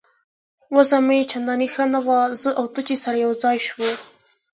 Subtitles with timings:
[0.75, 3.89] وضع مې چندانې ښه نه وه، زه او ته چې سره یو ځای شوو.